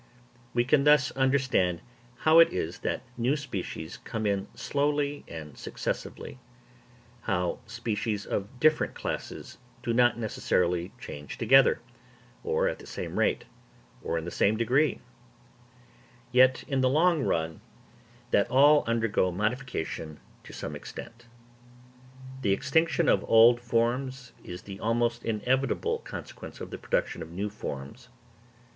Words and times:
We 0.55 0.65
can 0.65 0.83
thus 0.83 1.11
understand 1.11 1.79
how 2.17 2.39
it 2.39 2.51
is 2.51 2.79
that 2.79 3.03
new 3.17 3.35
species 3.35 3.97
come 3.97 4.25
in 4.25 4.47
slowly 4.55 5.23
and 5.27 5.55
successively; 5.55 6.39
how 7.21 7.59
species 7.67 8.25
of 8.25 8.59
different 8.59 8.95
classes 8.95 9.59
do 9.83 9.93
not 9.93 10.17
necessarily 10.17 10.91
change 10.99 11.37
together, 11.37 11.81
or 12.43 12.67
at 12.67 12.79
the 12.79 12.87
same 12.87 13.19
rate, 13.19 13.45
or 14.03 14.17
in 14.17 14.25
the 14.25 14.31
same 14.31 14.57
degree; 14.57 15.01
yet 16.31 16.63
in 16.67 16.81
the 16.81 16.89
long 16.89 17.21
run 17.21 17.61
that 18.31 18.49
all 18.49 18.83
undergo 18.87 19.31
modification 19.31 20.19
to 20.45 20.51
some 20.51 20.75
extent. 20.75 21.27
The 22.41 22.53
extinction 22.53 23.07
of 23.07 23.23
old 23.25 23.61
forms 23.61 24.31
is 24.43 24.63
the 24.63 24.79
almost 24.79 25.23
inevitable 25.23 25.99
consequence 25.99 26.59
of 26.59 26.71
the 26.71 26.79
production 26.79 27.21
of 27.21 27.29
new 27.29 27.51
forms. 27.51 28.09